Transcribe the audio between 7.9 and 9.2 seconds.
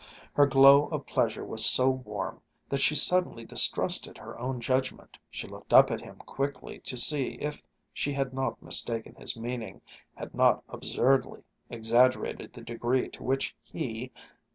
she had not mistaken